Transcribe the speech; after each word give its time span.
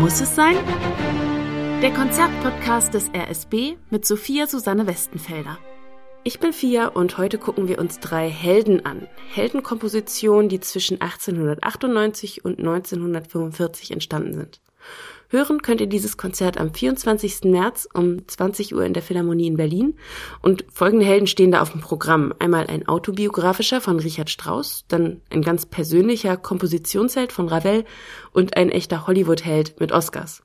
Muss 0.00 0.20
es 0.20 0.34
sein? 0.34 0.56
Der 1.80 1.92
Konzertpodcast 1.92 2.92
des 2.94 3.10
RSB 3.14 3.76
mit 3.90 4.04
Sophia 4.04 4.46
Susanne 4.48 4.88
Westenfelder. 4.88 5.58
Ich 6.24 6.40
bin 6.40 6.52
Fia 6.52 6.88
und 6.88 7.16
heute 7.16 7.38
gucken 7.38 7.68
wir 7.68 7.78
uns 7.78 8.00
drei 8.00 8.28
Helden 8.28 8.84
an. 8.84 9.06
Heldenkompositionen, 9.30 10.48
die 10.48 10.58
zwischen 10.58 11.00
1898 11.00 12.44
und 12.44 12.58
1945 12.58 13.92
entstanden 13.92 14.34
sind. 14.34 14.60
Hören 15.28 15.62
könnt 15.62 15.80
ihr 15.80 15.86
dieses 15.86 16.16
Konzert 16.16 16.58
am 16.58 16.72
24. 16.72 17.44
März 17.44 17.88
um 17.92 18.26
20 18.28 18.74
Uhr 18.74 18.84
in 18.84 18.94
der 18.94 19.02
Philharmonie 19.02 19.46
in 19.46 19.56
Berlin. 19.56 19.98
Und 20.42 20.64
folgende 20.72 21.06
Helden 21.06 21.26
stehen 21.26 21.50
da 21.50 21.60
auf 21.60 21.72
dem 21.72 21.80
Programm. 21.80 22.32
Einmal 22.38 22.66
ein 22.68 22.86
autobiografischer 22.86 23.80
von 23.80 23.98
Richard 23.98 24.30
Strauss, 24.30 24.84
dann 24.88 25.22
ein 25.30 25.42
ganz 25.42 25.66
persönlicher 25.66 26.36
Kompositionsheld 26.36 27.32
von 27.32 27.48
Ravel 27.48 27.84
und 28.32 28.56
ein 28.56 28.70
echter 28.70 29.06
Hollywood-Held 29.06 29.80
mit 29.80 29.92
Oscars. 29.92 30.42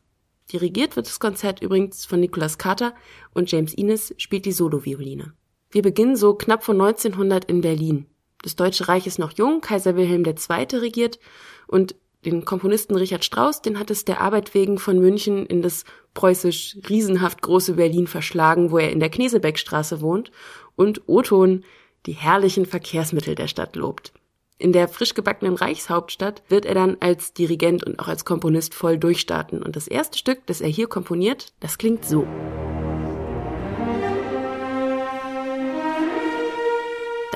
Dirigiert 0.52 0.96
wird 0.96 1.06
das 1.06 1.20
Konzert 1.20 1.62
übrigens 1.62 2.06
von 2.06 2.20
Nicholas 2.20 2.58
Carter 2.58 2.96
und 3.34 3.52
James 3.52 3.74
Innes 3.74 4.16
spielt 4.18 4.46
die 4.46 4.52
Solovioline. 4.52 5.34
Wir 5.70 5.84
beginnen 5.84 6.16
so 6.16 6.34
knapp 6.34 6.64
vor 6.64 6.74
1900 6.74 7.46
in 7.46 7.62
Berlin. 7.62 8.08
Das 8.42 8.56
Deutsche 8.56 8.88
Reich 8.88 9.06
ist 9.06 9.20
noch 9.20 9.34
jung, 9.34 9.62
Kaiser 9.62 9.96
Wilhelm 9.96 10.26
II. 10.26 10.78
regiert 10.80 11.20
und 11.68 11.96
den 12.26 12.44
Komponisten 12.44 12.96
Richard 12.96 13.24
Strauss, 13.24 13.62
den 13.62 13.80
hat 13.80 13.90
es 13.92 14.06
der 14.06 14.22
Arbeit 14.22 14.54
wegen 14.54 14.78
von 14.78 15.00
München 15.00 15.46
in 15.46 15.62
das 15.62 15.86
preußisch 16.14 16.78
riesenhaft 16.90 17.42
große 17.42 17.74
Berlin 17.74 18.08
verschlagen, 18.08 18.72
wo 18.72 18.78
er 18.78 18.92
in 18.92 19.00
der 19.00 19.10
Knesebeckstraße 19.10 20.02
wohnt 20.02 20.32
und 20.76 21.08
Oton 21.08 21.64
die 22.06 22.14
herrlichen 22.14 22.66
Verkehrsmittel 22.66 23.36
der 23.36 23.48
Stadt 23.48 23.76
lobt. 23.76 24.14
In 24.58 24.74
der 24.74 24.90
frisch 24.90 25.14
gebackenen 25.14 25.56
Reichshauptstadt 25.56 26.44
wird 26.50 26.66
er 26.66 26.74
dann 26.74 26.98
als 27.00 27.34
Dirigent 27.34 27.86
und 27.86 27.98
auch 28.00 28.10
als 28.10 28.26
Komponist 28.26 28.74
voll 28.74 28.98
durchstarten. 28.98 29.64
Und 29.64 29.78
das 29.78 29.88
erste 29.88 30.18
Stück, 30.18 30.46
das 30.48 30.60
er 30.60 30.68
hier 30.68 30.88
komponiert, 30.88 31.54
das 31.62 31.78
klingt 31.78 32.04
so. 32.04 32.28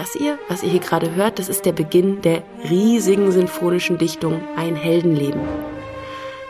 Das 0.03 0.17
ihr, 0.17 0.37
was 0.49 0.63
ihr 0.63 0.69
hier 0.69 0.81
gerade 0.81 1.15
hört, 1.15 1.39
das 1.39 1.47
ist 1.47 1.65
der 1.65 1.71
Beginn 1.71 2.21
der 2.21 2.43
riesigen 2.69 3.31
sinfonischen 3.31 3.97
Dichtung 3.97 4.41
Ein 4.57 4.75
Heldenleben. 4.75 5.39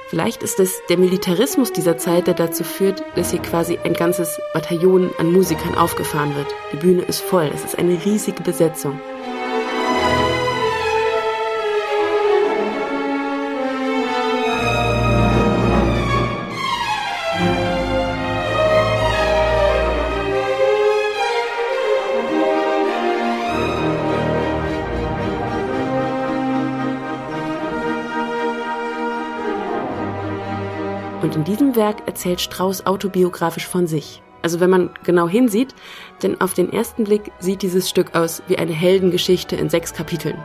Vielleicht 0.09 0.41
ist 0.41 0.59
es 0.59 0.81
der 0.89 0.97
Militarismus 0.97 1.71
dieser 1.71 1.99
Zeit, 1.99 2.25
der 2.25 2.33
dazu 2.33 2.63
führt, 2.63 3.03
dass 3.15 3.29
hier 3.29 3.43
quasi 3.43 3.77
ein 3.83 3.93
ganzes 3.93 4.39
Bataillon 4.55 5.11
an 5.19 5.31
Musikern 5.31 5.75
aufgefahren 5.75 6.35
wird. 6.35 6.47
Die 6.71 6.77
Bühne 6.77 7.03
ist 7.03 7.21
voll, 7.21 7.51
es 7.53 7.63
ist 7.63 7.77
eine 7.77 8.03
riesige 8.03 8.41
Besetzung. 8.41 8.99
Und 31.33 31.39
in 31.39 31.45
diesem 31.45 31.75
Werk 31.75 32.07
erzählt 32.07 32.41
Strauss 32.41 32.85
autobiografisch 32.85 33.65
von 33.65 33.87
sich. 33.87 34.21
Also 34.43 34.59
wenn 34.59 34.69
man 34.69 34.91
genau 35.03 35.27
hinsieht, 35.27 35.73
denn 36.21 36.39
auf 36.39 36.53
den 36.53 36.71
ersten 36.71 37.05
Blick 37.05 37.31
sieht 37.39 37.63
dieses 37.63 37.89
Stück 37.89 38.13
aus 38.13 38.43
wie 38.47 38.59
eine 38.59 38.73
Heldengeschichte 38.73 39.55
in 39.55 39.67
sechs 39.67 39.93
Kapiteln. 39.93 40.37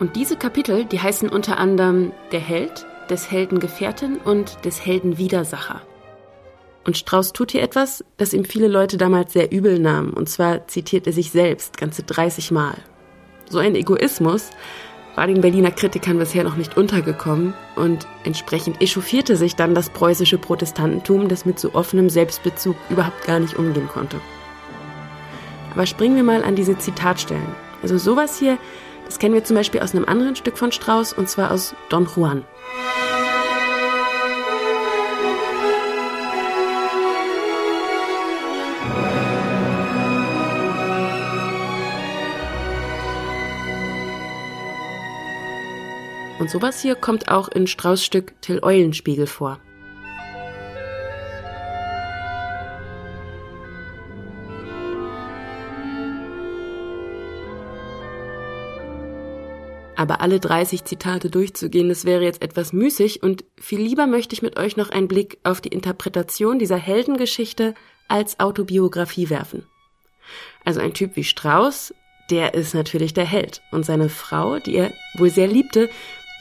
Und 0.00 0.16
diese 0.16 0.36
Kapitel, 0.36 0.86
die 0.86 0.98
heißen 0.98 1.28
unter 1.28 1.56
anderem 1.56 2.10
Der 2.32 2.40
Held, 2.40 2.84
des 3.10 3.30
Helden 3.30 3.60
Gefährtin 3.60 4.16
und 4.16 4.64
des 4.64 4.84
Helden 4.84 5.18
Widersacher. 5.18 5.82
Und 6.84 6.96
Strauss 6.98 7.32
tut 7.32 7.52
hier 7.52 7.62
etwas, 7.62 8.04
das 8.16 8.32
ihm 8.32 8.44
viele 8.44 8.66
Leute 8.66 8.96
damals 8.96 9.32
sehr 9.32 9.52
übel 9.52 9.78
nahmen. 9.78 10.12
Und 10.12 10.28
zwar 10.28 10.66
zitiert 10.66 11.06
er 11.06 11.12
sich 11.12 11.30
selbst 11.30 11.76
ganze 11.76 12.02
30 12.02 12.50
Mal. 12.50 12.74
So 13.48 13.58
ein 13.58 13.76
Egoismus 13.76 14.50
war 15.14 15.26
den 15.26 15.40
Berliner 15.40 15.70
Kritikern 15.70 16.18
bisher 16.18 16.44
noch 16.44 16.56
nicht 16.56 16.76
untergekommen 16.76 17.54
und 17.76 18.06
entsprechend 18.24 18.80
echauffierte 18.80 19.36
sich 19.36 19.56
dann 19.56 19.74
das 19.74 19.90
preußische 19.90 20.38
Protestantentum, 20.38 21.28
das 21.28 21.44
mit 21.44 21.58
so 21.58 21.74
offenem 21.74 22.08
Selbstbezug 22.08 22.76
überhaupt 22.88 23.26
gar 23.26 23.38
nicht 23.38 23.56
umgehen 23.56 23.88
konnte. 23.88 24.20
Aber 25.72 25.86
springen 25.86 26.16
wir 26.16 26.22
mal 26.22 26.44
an 26.44 26.56
diese 26.56 26.78
Zitatstellen. 26.78 27.54
Also 27.82 27.98
sowas 27.98 28.38
hier, 28.38 28.58
das 29.06 29.18
kennen 29.18 29.34
wir 29.34 29.44
zum 29.44 29.56
Beispiel 29.56 29.80
aus 29.80 29.94
einem 29.94 30.04
anderen 30.04 30.36
Stück 30.36 30.56
von 30.56 30.72
Strauss 30.72 31.12
und 31.12 31.28
zwar 31.28 31.50
aus 31.50 31.74
Don 31.88 32.08
Juan. 32.14 32.44
Und 46.42 46.50
sowas 46.50 46.82
hier 46.82 46.96
kommt 46.96 47.28
auch 47.28 47.46
in 47.46 47.68
Strauß 47.68 48.04
Stück 48.04 48.34
Till 48.42 48.58
Eulenspiegel 48.64 49.28
vor. 49.28 49.60
Aber 59.94 60.20
alle 60.20 60.40
30 60.40 60.82
Zitate 60.82 61.30
durchzugehen, 61.30 61.88
das 61.88 62.04
wäre 62.04 62.24
jetzt 62.24 62.42
etwas 62.42 62.72
müßig 62.72 63.22
und 63.22 63.44
viel 63.56 63.80
lieber 63.80 64.08
möchte 64.08 64.34
ich 64.34 64.42
mit 64.42 64.58
euch 64.58 64.76
noch 64.76 64.90
einen 64.90 65.06
Blick 65.06 65.38
auf 65.44 65.60
die 65.60 65.68
Interpretation 65.68 66.58
dieser 66.58 66.76
Heldengeschichte 66.76 67.76
als 68.08 68.40
Autobiografie 68.40 69.30
werfen. 69.30 69.64
Also 70.64 70.80
ein 70.80 70.92
Typ 70.92 71.14
wie 71.14 71.22
Strauß, 71.22 71.94
der 72.30 72.54
ist 72.54 72.74
natürlich 72.74 73.14
der 73.14 73.26
Held 73.26 73.62
und 73.70 73.84
seine 73.84 74.08
Frau, 74.08 74.58
die 74.58 74.74
er 74.74 74.92
wohl 75.14 75.30
sehr 75.30 75.46
liebte, 75.46 75.88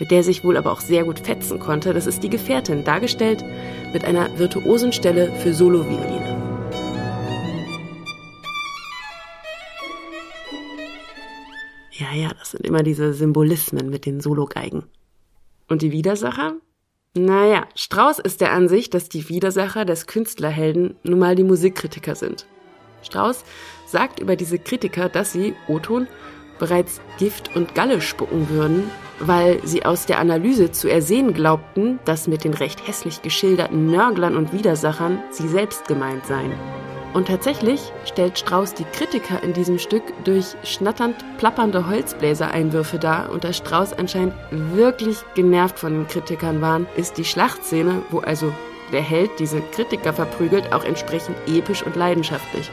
mit 0.02 0.10
der 0.10 0.24
sich 0.24 0.44
wohl 0.44 0.58
aber 0.58 0.72
auch 0.72 0.82
sehr 0.82 1.04
gut 1.04 1.20
fetzen 1.20 1.60
konnte. 1.60 1.94
Das 1.94 2.08
ist 2.08 2.24
die 2.24 2.30
Gefährtin, 2.30 2.84
dargestellt 2.84 3.46
mit 3.94 4.04
einer 4.04 4.36
virtuosen 4.40 4.92
Stelle 4.94 5.32
für 5.32 5.54
Solovioline. 5.54 6.42
Ja, 11.92 12.12
ja, 12.16 12.30
das 12.40 12.50
sind 12.50 12.66
immer 12.66 12.82
diese 12.82 13.14
Symbolismen 13.14 13.92
mit 13.92 14.08
den 14.08 14.22
Sologeigen. 14.22 14.86
Und 15.70 15.84
die 15.84 15.92
Widersacher? 15.92 16.56
Naja, 17.14 17.68
Strauß 17.76 18.18
ist 18.18 18.42
der 18.42 18.54
Ansicht, 18.54 18.96
dass 18.96 19.08
die 19.08 19.30
Widersacher 19.30 19.86
des 19.86 20.08
Künstlerhelden 20.08 20.96
nun 21.04 21.20
mal 21.20 21.36
die 21.36 21.44
Musikkritiker 21.44 22.16
sind. 22.16 22.48
Strauß 23.04 23.44
sagt 23.86 24.20
über 24.20 24.36
diese 24.36 24.58
Kritiker, 24.58 25.10
dass 25.10 25.32
sie, 25.32 25.54
Oton, 25.68 26.08
bereits 26.58 27.02
Gift 27.20 27.56
und 27.56 27.76
Galle 27.76 28.02
spucken 28.02 28.50
würden, 28.50 28.90
weil 29.22 29.60
sie 29.64 29.86
aus 29.86 30.06
der 30.06 30.20
Analyse 30.20 30.72
zu 30.72 30.90
ersehen 30.90 31.34
glaubten, 31.34 32.00
dass 32.06 32.28
mit 32.28 32.44
den 32.44 32.54
recht 32.54 32.88
hässlich 32.88 33.22
geschilderten 33.22 33.88
Nörglern 33.88 34.36
und 34.36 34.54
Widersachern 34.54 35.22
sie 35.32 35.48
selbst 35.48 35.88
gemeint 35.88 36.26
seien. 36.26 36.52
Und 37.14 37.28
tatsächlich 37.28 37.92
stellt 38.06 38.40
Strauß 38.40 38.74
die 38.74 38.86
Kritiker 38.86 39.44
in 39.44 39.52
diesem 39.52 39.80
Stück 39.80 40.04
durch 40.24 40.56
schnatternd 40.64 41.16
plappernde 41.38 41.88
Holzbläsereinwürfe 41.90 43.00
dar 43.00 43.32
und 43.32 43.44
da 43.44 43.52
Strauß 43.52 43.94
anscheinend 43.94 44.34
wirklich 44.52 45.18
genervt 45.36 45.78
von 45.78 45.94
den 45.94 46.08
Kritikern 46.08 46.62
waren, 46.62 46.88
ist 46.96 47.18
die 47.18 47.26
Schlachtszene, 47.26 48.02
wo 48.12 48.20
also 48.20 48.54
der 48.94 49.02
Held 49.02 49.32
diese 49.40 49.62
Kritiker 49.62 50.14
verprügelt, 50.14 50.72
auch 50.74 50.86
entsprechend 50.86 51.36
episch 51.48 51.84
und 51.84 51.96
leidenschaftlich. 51.96 52.70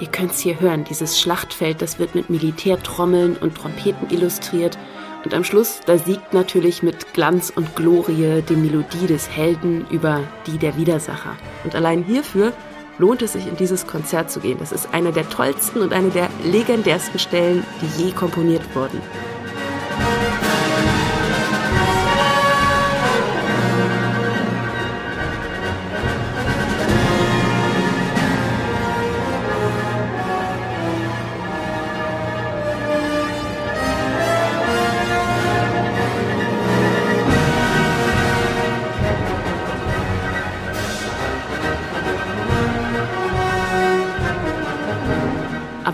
Ihr 0.00 0.06
könnt's 0.06 0.38
hier 0.38 0.60
hören, 0.60 0.84
dieses 0.84 1.20
Schlachtfeld, 1.20 1.82
das 1.82 1.98
wird 1.98 2.14
mit 2.14 2.30
Militärtrommeln 2.30 3.36
und 3.36 3.56
Trompeten 3.56 4.08
illustriert. 4.10 4.78
Und 5.24 5.34
am 5.34 5.42
Schluss, 5.42 5.80
da 5.86 5.98
siegt 5.98 6.32
natürlich 6.32 6.84
mit 6.84 7.12
Glanz 7.14 7.52
und 7.54 7.74
Glorie 7.74 8.42
die 8.48 8.54
Melodie 8.54 9.08
des 9.08 9.28
Helden 9.28 9.86
über 9.90 10.22
die 10.46 10.58
der 10.58 10.76
Widersacher. 10.76 11.36
Und 11.64 11.74
allein 11.74 12.04
hierfür 12.04 12.52
lohnt 12.98 13.22
es 13.22 13.32
sich, 13.32 13.48
in 13.48 13.56
dieses 13.56 13.88
Konzert 13.88 14.30
zu 14.30 14.38
gehen. 14.38 14.58
Das 14.60 14.70
ist 14.70 14.88
eine 14.92 15.12
der 15.12 15.28
tollsten 15.28 15.82
und 15.82 15.92
eine 15.92 16.10
der 16.10 16.28
legendärsten 16.44 17.18
Stellen, 17.18 17.64
die 17.82 18.04
je 18.04 18.12
komponiert 18.12 18.62
wurden. 18.76 19.00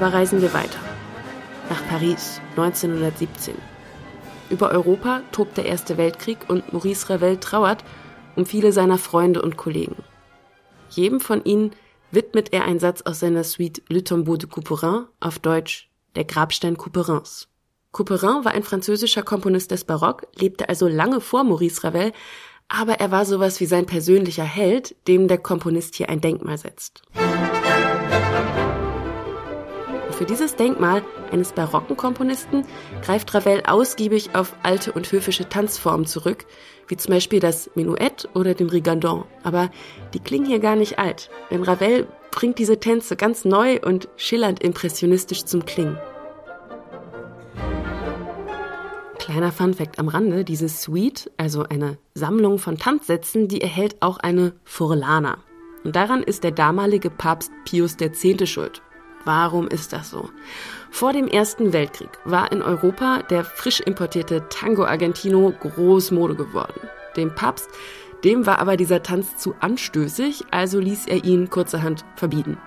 Aber 0.05 0.13
reisen 0.13 0.43
wir 0.43 0.53
weiter. 0.53 0.79
Nach 1.71 1.83
Paris 1.89 2.39
1917. 2.59 3.55
Über 4.51 4.71
Europa 4.71 5.23
tobt 5.33 5.57
der 5.57 5.65
Erste 5.65 5.97
Weltkrieg 5.97 6.37
und 6.49 6.75
Maurice 6.75 7.09
Ravel 7.09 7.39
trauert 7.39 7.83
um 8.37 8.45
viele 8.45 8.71
seiner 8.71 8.99
Freunde 8.99 9.41
und 9.41 9.57
Kollegen. 9.57 9.97
Jedem 10.91 11.21
von 11.21 11.43
ihnen 11.45 11.71
widmet 12.11 12.53
er 12.53 12.65
einen 12.65 12.81
Satz 12.81 13.01
aus 13.01 13.21
seiner 13.21 13.45
Suite 13.45 13.81
Le 13.89 14.05
Tombeau 14.05 14.37
de 14.37 14.47
Couperin, 14.47 15.07
auf 15.21 15.39
Deutsch 15.39 15.89
Der 16.17 16.25
Grabstein 16.25 16.77
Couperins. 16.77 17.49
Couperin 17.93 18.45
war 18.45 18.53
ein 18.53 18.63
französischer 18.63 19.23
Komponist 19.23 19.71
des 19.71 19.85
Barock, 19.85 20.27
lebte 20.39 20.69
also 20.69 20.87
lange 20.87 21.23
vor 21.23 21.45
Maurice 21.45 21.83
Ravel, 21.83 22.13
aber 22.69 23.01
er 23.01 23.11
war 23.11 23.25
sowas 23.25 23.59
wie 23.61 23.67
sein 23.67 23.87
persönlicher 23.87 24.45
Held, 24.45 24.97
dem 25.09 25.29
der 25.29 25.39
Komponist 25.39 25.95
hier 25.95 26.11
ein 26.11 26.21
Denkmal 26.21 26.59
setzt. 26.59 27.01
Für 30.25 30.31
dieses 30.31 30.57
Denkmal 30.57 31.03
eines 31.33 31.53
barocken 31.53 31.99
Komponisten 31.99 32.65
greift 33.03 33.35
Ravel 33.35 33.63
ausgiebig 33.67 34.35
auf 34.35 34.57
alte 34.63 34.91
und 34.91 35.13
höfische 35.13 35.51
Tanzformen 35.51 36.07
zurück, 36.07 36.47
wie 36.89 36.97
zum 36.97 37.13
Beispiel 37.13 37.41
das 37.41 37.71
Menuett 37.75 38.27
oder 38.33 38.55
den 38.55 38.71
Rigandon. 38.71 39.25
Aber 39.43 39.71
die 40.15 40.21
klingen 40.21 40.47
hier 40.47 40.61
gar 40.61 40.77
nicht 40.77 40.99
alt, 40.99 41.29
denn 41.51 41.63
Ravel 41.63 42.07
bringt 42.31 42.59
diese 42.59 42.81
Tänze 42.81 43.17
ganz 43.17 43.45
neu 43.45 43.79
und 43.85 44.09
schillernd 44.17 44.63
impressionistisch 44.63 45.45
zum 45.45 45.67
Klingen. 45.67 45.99
Kleiner 49.19 49.53
Funfact 49.53 49.99
am 49.99 50.09
Rande, 50.09 50.43
diese 50.43 50.71
Suite, 50.71 51.31
also 51.37 51.65
eine 51.65 51.99
Sammlung 52.15 52.59
von 52.59 52.79
Tanzsätzen, 52.79 53.47
die 53.47 53.61
erhält 53.61 54.01
auch 54.01 54.17
eine 54.17 54.55
Furlana. 54.65 55.37
Und 55.85 55.95
daran 55.95 56.23
ist 56.23 56.45
der 56.45 56.53
damalige 56.53 57.11
Papst 57.11 57.53
Pius 57.67 57.97
X. 58.01 58.49
schuld. 58.49 58.81
Warum 59.25 59.69
ist 59.69 59.93
das 59.93 60.11
so? 60.11 60.31
Vor 60.91 61.13
dem 61.13 61.27
Ersten 61.27 61.73
Weltkrieg 61.73 62.11
war 62.25 62.53
in 62.53 62.63
Europa 62.63 63.23
der 63.31 63.45
frisch 63.45 63.81
importierte 63.81 64.49
Tango 64.49 64.85
Argentino 64.85 65.53
groß 65.59 66.11
Mode 66.11 66.35
geworden. 66.35 66.81
Dem 67.17 67.35
Papst, 67.35 67.69
dem 68.23 68.47
war 68.47 68.59
aber 68.59 68.77
dieser 68.77 69.03
Tanz 69.03 69.37
zu 69.37 69.55
anstößig, 69.61 70.45
also 70.51 70.79
ließ 70.79 71.07
er 71.07 71.25
ihn 71.25 71.51
kurzerhand 71.51 72.05
verbieten. 72.17 72.59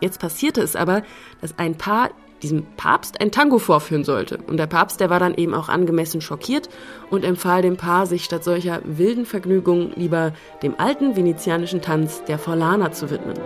Jetzt 0.00 0.20
passierte 0.20 0.62
es 0.62 0.76
aber, 0.76 1.02
dass 1.40 1.58
ein 1.58 1.76
Paar 1.76 2.10
diesem 2.42 2.64
Papst 2.76 3.20
ein 3.20 3.30
Tango 3.30 3.58
vorführen 3.58 4.04
sollte. 4.04 4.38
Und 4.46 4.56
der 4.56 4.66
Papst, 4.66 5.00
der 5.00 5.10
war 5.10 5.20
dann 5.20 5.34
eben 5.34 5.52
auch 5.52 5.68
angemessen 5.68 6.22
schockiert 6.22 6.70
und 7.10 7.24
empfahl 7.24 7.60
dem 7.60 7.76
Paar, 7.76 8.06
sich 8.06 8.24
statt 8.24 8.44
solcher 8.44 8.80
wilden 8.84 9.26
Vergnügungen 9.26 9.92
lieber 9.96 10.32
dem 10.62 10.74
alten 10.78 11.16
venezianischen 11.16 11.82
Tanz 11.82 12.24
der 12.24 12.38
Forlana 12.38 12.92
zu 12.92 13.10
widmen. 13.10 13.38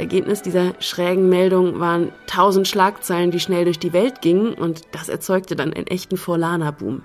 Ergebnis 0.00 0.42
dieser 0.42 0.74
schrägen 0.80 1.28
Meldung 1.28 1.78
waren 1.78 2.10
tausend 2.26 2.66
Schlagzeilen, 2.66 3.30
die 3.30 3.38
schnell 3.38 3.64
durch 3.64 3.78
die 3.78 3.92
Welt 3.92 4.20
gingen 4.20 4.54
und 4.54 4.82
das 4.92 5.08
erzeugte 5.08 5.54
dann 5.54 5.72
einen 5.72 5.86
echten 5.86 6.16
Forlana-Boom. 6.16 7.02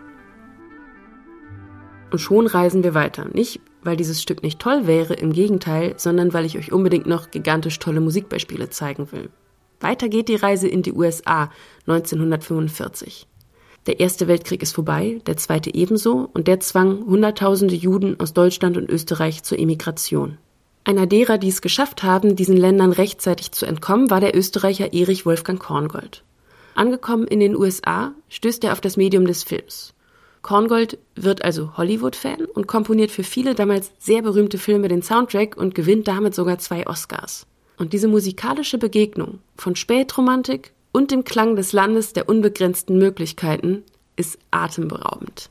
Und 2.12 2.20
schon 2.20 2.48
reisen 2.48 2.84
wir 2.84 2.94
weiter. 2.94 3.28
Nicht, 3.34 3.60
weil 3.84 3.98
dieses 3.98 4.22
Stück 4.22 4.42
nicht 4.42 4.60
toll 4.60 4.88
wäre, 4.88 5.14
im 5.14 5.34
Gegenteil, 5.34 5.96
sondern 5.98 6.34
weil 6.34 6.46
ich 6.46 6.58
euch 6.58 6.72
unbedingt 6.72 7.06
noch 7.06 7.30
gigantisch 7.30 7.78
tolle 7.80 8.02
Musikbeispiele 8.02 8.70
zeigen 8.70 9.12
will. 9.12 9.30
Weiter 9.80 10.08
geht 10.08 10.30
die 10.30 10.36
Reise 10.36 10.68
in 10.68 10.82
die 10.82 10.94
USA 10.94 11.52
1945. 11.88 13.28
Der 13.88 14.00
Erste 14.00 14.28
Weltkrieg 14.28 14.64
ist 14.64 14.74
vorbei, 14.74 15.22
der 15.28 15.38
Zweite 15.38 15.74
ebenso, 15.76 16.30
und 16.34 16.48
der 16.48 16.60
zwang 16.60 17.06
Hunderttausende 17.06 17.76
Juden 17.76 18.20
aus 18.20 18.34
Deutschland 18.34 18.78
und 18.78 18.90
Österreich 18.90 19.44
zur 19.44 19.60
Emigration. 19.60 20.38
Einer 20.88 21.08
derer, 21.08 21.40
die 21.40 21.50
es 21.50 21.62
geschafft 21.62 22.04
haben, 22.04 22.36
diesen 22.36 22.56
Ländern 22.56 22.92
rechtzeitig 22.92 23.52
zu 23.52 23.66
entkommen, 23.66 24.12
war 24.12 24.20
der 24.20 24.38
Österreicher 24.38 24.94
Erich 24.94 25.26
Wolfgang 25.26 25.60
Korngold. 25.60 26.24
Angekommen 26.76 27.26
in 27.26 27.40
den 27.40 27.56
USA 27.56 28.14
stößt 28.30 28.64
er 28.64 28.72
auf 28.72 28.82
das 28.82 28.96
Medium 28.96 29.26
des 29.26 29.44
Films. 29.44 29.96
Korngold 30.44 31.00
wird 31.16 31.44
also 31.44 31.76
Hollywood-Fan 31.76 32.46
und 32.46 32.68
komponiert 32.68 33.10
für 33.10 33.24
viele 33.24 33.56
damals 33.56 33.92
sehr 33.98 34.22
berühmte 34.22 34.60
Filme 34.60 34.88
den 34.88 35.02
Soundtrack 35.02 35.58
und 35.58 35.74
gewinnt 35.74 36.08
damit 36.08 36.36
sogar 36.36 36.60
zwei 36.60 36.86
Oscars. 36.86 37.48
Und 37.78 37.94
diese 37.94 38.08
musikalische 38.08 38.78
Begegnung 38.78 39.40
von 39.58 39.76
Spätromantik 39.76 40.72
und 40.92 41.10
dem 41.10 41.24
Klang 41.24 41.56
des 41.56 41.74
Landes 41.74 42.14
der 42.14 42.30
unbegrenzten 42.30 43.00
Möglichkeiten 43.00 43.84
ist 44.18 44.38
atemberaubend. 44.52 45.50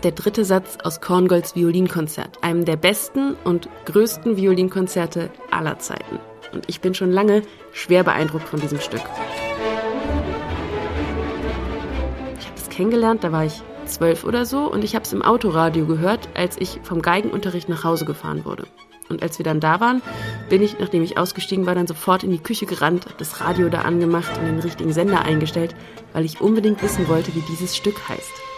Ist 0.00 0.04
der 0.04 0.12
dritte 0.12 0.46
Satz 0.46 0.78
aus 0.82 1.02
Korngolds 1.02 1.54
Violinkonzert, 1.54 2.42
einem 2.42 2.64
der 2.64 2.76
besten 2.76 3.36
und 3.44 3.68
größten 3.84 4.38
Violinkonzerte 4.38 5.28
aller 5.50 5.78
Zeiten. 5.78 6.18
Und 6.54 6.64
ich 6.68 6.80
bin 6.80 6.94
schon 6.94 7.12
lange 7.12 7.42
schwer 7.72 8.02
beeindruckt 8.02 8.48
von 8.48 8.58
diesem 8.58 8.80
Stück. 8.80 9.02
Ich 12.38 12.46
habe 12.46 12.56
es 12.56 12.70
kennengelernt, 12.70 13.24
da 13.24 13.30
war 13.30 13.44
ich 13.44 13.60
zwölf 13.84 14.24
oder 14.24 14.46
so, 14.46 14.72
und 14.72 14.84
ich 14.84 14.94
habe 14.94 15.04
es 15.04 15.12
im 15.12 15.20
Autoradio 15.20 15.84
gehört, 15.84 16.30
als 16.32 16.56
ich 16.58 16.80
vom 16.82 17.02
Geigenunterricht 17.02 17.68
nach 17.68 17.84
Hause 17.84 18.06
gefahren 18.06 18.46
wurde. 18.46 18.64
Und 19.10 19.22
als 19.22 19.36
wir 19.36 19.44
dann 19.44 19.60
da 19.60 19.80
waren, 19.80 20.00
bin 20.48 20.62
ich, 20.62 20.78
nachdem 20.78 21.02
ich 21.02 21.18
ausgestiegen 21.18 21.66
war, 21.66 21.74
dann 21.74 21.86
sofort 21.86 22.24
in 22.24 22.30
die 22.30 22.38
Küche 22.38 22.64
gerannt, 22.64 23.04
habe 23.04 23.16
das 23.18 23.42
Radio 23.42 23.68
da 23.68 23.82
angemacht 23.82 24.38
und 24.38 24.46
den 24.46 24.60
richtigen 24.60 24.94
Sender 24.94 25.26
eingestellt, 25.26 25.74
weil 26.14 26.24
ich 26.24 26.40
unbedingt 26.40 26.82
wissen 26.82 27.06
wollte, 27.06 27.34
wie 27.34 27.42
dieses 27.42 27.76
Stück 27.76 28.08
heißt. 28.08 28.49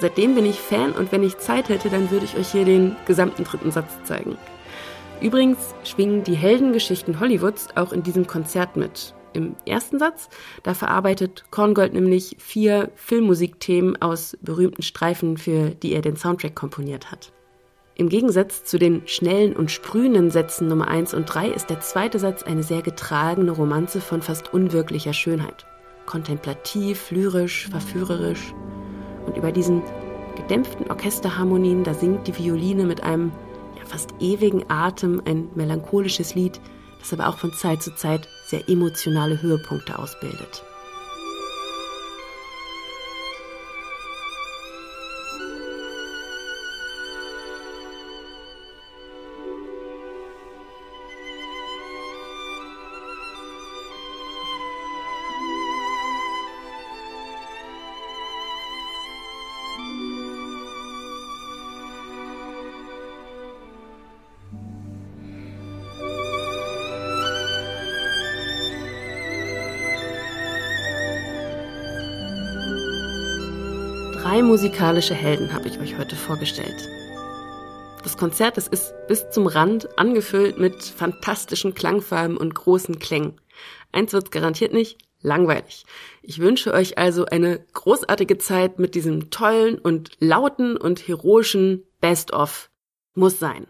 Seitdem 0.00 0.34
bin 0.34 0.46
ich 0.46 0.60
Fan 0.60 0.92
und 0.92 1.10
wenn 1.10 1.22
ich 1.22 1.38
Zeit 1.38 1.68
hätte, 1.68 1.90
dann 1.90 2.10
würde 2.10 2.24
ich 2.24 2.36
euch 2.36 2.52
hier 2.52 2.64
den 2.64 2.96
gesamten 3.06 3.44
dritten 3.44 3.70
Satz 3.70 3.90
zeigen. 4.04 4.38
Übrigens 5.20 5.58
schwingen 5.82 6.22
die 6.22 6.36
Heldengeschichten 6.36 7.18
Hollywoods 7.18 7.68
auch 7.74 7.92
in 7.92 8.04
diesem 8.04 8.26
Konzert 8.26 8.76
mit. 8.76 9.14
Im 9.32 9.56
ersten 9.66 9.98
Satz, 9.98 10.28
da 10.62 10.74
verarbeitet 10.74 11.44
Korngold 11.50 11.92
nämlich 11.92 12.36
vier 12.38 12.90
Filmmusikthemen 12.94 14.00
aus 14.00 14.36
berühmten 14.40 14.82
Streifen, 14.82 15.36
für 15.36 15.70
die 15.70 15.92
er 15.92 16.02
den 16.02 16.16
Soundtrack 16.16 16.54
komponiert 16.54 17.10
hat. 17.10 17.32
Im 17.96 18.08
Gegensatz 18.08 18.64
zu 18.64 18.78
den 18.78 19.02
schnellen 19.06 19.56
und 19.56 19.72
sprühenden 19.72 20.30
Sätzen 20.30 20.68
Nummer 20.68 20.86
1 20.86 21.14
und 21.14 21.26
3 21.26 21.48
ist 21.48 21.68
der 21.68 21.80
zweite 21.80 22.20
Satz 22.20 22.44
eine 22.44 22.62
sehr 22.62 22.80
getragene 22.80 23.50
Romanze 23.50 24.00
von 24.00 24.22
fast 24.22 24.54
unwirklicher 24.54 25.12
Schönheit. 25.12 25.66
Kontemplativ, 26.06 27.10
lyrisch, 27.10 27.68
verführerisch. 27.68 28.54
Und 29.28 29.36
über 29.36 29.52
diesen 29.52 29.82
gedämpften 30.36 30.90
Orchesterharmonien, 30.90 31.84
da 31.84 31.92
singt 31.92 32.26
die 32.26 32.38
Violine 32.38 32.86
mit 32.86 33.02
einem 33.02 33.30
ja, 33.76 33.84
fast 33.84 34.14
ewigen 34.20 34.64
Atem 34.68 35.20
ein 35.26 35.50
melancholisches 35.54 36.34
Lied, 36.34 36.58
das 36.98 37.12
aber 37.12 37.28
auch 37.28 37.36
von 37.36 37.52
Zeit 37.52 37.82
zu 37.82 37.94
Zeit 37.94 38.26
sehr 38.46 38.66
emotionale 38.70 39.42
Höhepunkte 39.42 39.98
ausbildet. 39.98 40.64
Drei 74.38 74.44
musikalische 74.44 75.14
Helden 75.14 75.52
habe 75.52 75.66
ich 75.66 75.80
euch 75.80 75.98
heute 75.98 76.14
vorgestellt. 76.14 76.88
Das 78.04 78.16
Konzert 78.16 78.56
das 78.56 78.68
ist 78.68 78.94
bis 79.08 79.28
zum 79.30 79.48
Rand 79.48 79.98
angefüllt 79.98 80.60
mit 80.60 80.80
fantastischen 80.80 81.74
Klangfarben 81.74 82.36
und 82.36 82.54
großen 82.54 83.00
Klängen. 83.00 83.40
Eins 83.90 84.12
wird's 84.12 84.30
garantiert 84.30 84.72
nicht, 84.72 84.98
langweilig. 85.22 85.86
Ich 86.22 86.38
wünsche 86.38 86.72
euch 86.72 86.98
also 86.98 87.24
eine 87.24 87.66
großartige 87.72 88.38
Zeit 88.38 88.78
mit 88.78 88.94
diesem 88.94 89.30
tollen 89.30 89.76
und 89.76 90.12
lauten 90.20 90.76
und 90.76 91.08
heroischen 91.08 91.82
Best-of. 92.00 92.70
Muss 93.14 93.40
sein. 93.40 93.66